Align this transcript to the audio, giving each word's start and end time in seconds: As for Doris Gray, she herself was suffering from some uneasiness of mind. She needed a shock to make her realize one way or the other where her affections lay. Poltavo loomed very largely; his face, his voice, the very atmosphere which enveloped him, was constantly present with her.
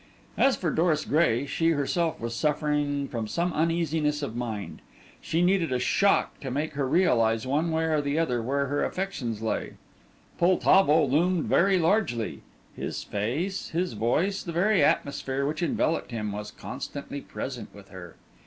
As 0.35 0.55
for 0.55 0.71
Doris 0.71 1.05
Gray, 1.05 1.45
she 1.45 1.69
herself 1.73 2.19
was 2.19 2.33
suffering 2.33 3.07
from 3.07 3.27
some 3.27 3.53
uneasiness 3.53 4.23
of 4.23 4.35
mind. 4.35 4.81
She 5.21 5.43
needed 5.43 5.71
a 5.71 5.77
shock 5.77 6.39
to 6.39 6.49
make 6.49 6.73
her 6.73 6.87
realize 6.89 7.45
one 7.45 7.69
way 7.69 7.83
or 7.85 8.01
the 8.01 8.17
other 8.17 8.41
where 8.41 8.65
her 8.65 8.83
affections 8.83 9.43
lay. 9.43 9.73
Poltavo 10.39 11.05
loomed 11.05 11.43
very 11.45 11.77
largely; 11.77 12.41
his 12.75 13.03
face, 13.03 13.69
his 13.69 13.93
voice, 13.93 14.41
the 14.41 14.51
very 14.51 14.83
atmosphere 14.83 15.45
which 15.45 15.61
enveloped 15.61 16.09
him, 16.09 16.31
was 16.31 16.49
constantly 16.49 17.21
present 17.21 17.69
with 17.71 17.89
her. 17.89 18.15